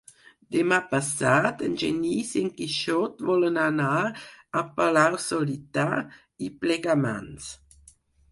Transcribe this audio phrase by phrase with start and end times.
[0.53, 3.91] Demà passat en Genís i en Quixot volen anar
[4.61, 5.87] a Palau-solità
[6.47, 7.53] i Plegamans.